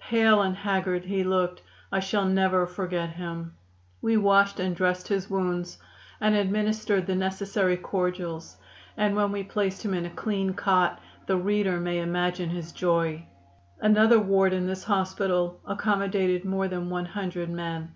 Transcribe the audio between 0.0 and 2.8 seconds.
Pale and haggard he looked. I shall never